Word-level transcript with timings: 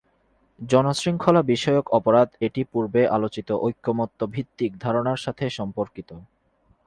জন 0.59 0.85
শৃংখলা 0.93 1.41
বিষয়ক 1.43 1.85
অপরাধ 1.91 2.29
এটি 2.47 2.61
পূর্বে 2.71 3.01
আলোচিত 3.07 3.49
ঐক্যমত্য 3.61 4.19
ভিত্তিক 4.27 4.71
ধারণার 4.79 5.19
সাথে 5.25 5.45
সম্পর্কিত। 5.49 6.09